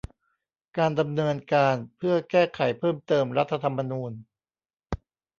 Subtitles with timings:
[0.77, 4.11] การดำเนินการเพื่อแก้ไขเพิ่มเติมรัฐธรรมนูญ